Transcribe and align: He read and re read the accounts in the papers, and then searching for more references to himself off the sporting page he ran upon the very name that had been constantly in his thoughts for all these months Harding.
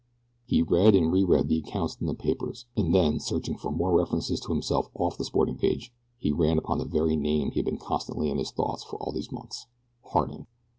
He 0.47 0.63
read 0.63 0.95
and 0.95 1.11
re 1.11 1.23
read 1.23 1.47
the 1.47 1.59
accounts 1.59 1.97
in 2.01 2.07
the 2.07 2.15
papers, 2.15 2.65
and 2.75 2.91
then 2.91 3.19
searching 3.19 3.55
for 3.55 3.69
more 3.69 3.95
references 3.95 4.39
to 4.39 4.47
himself 4.51 4.89
off 4.95 5.15
the 5.15 5.25
sporting 5.25 5.59
page 5.59 5.93
he 6.17 6.31
ran 6.31 6.57
upon 6.57 6.79
the 6.79 6.85
very 6.85 7.15
name 7.15 7.49
that 7.49 7.57
had 7.57 7.65
been 7.65 7.77
constantly 7.77 8.31
in 8.31 8.39
his 8.39 8.49
thoughts 8.49 8.83
for 8.83 8.97
all 8.97 9.11
these 9.11 9.31
months 9.31 9.67
Harding. 10.05 10.47